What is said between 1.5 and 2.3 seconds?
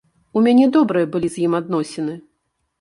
адносіны.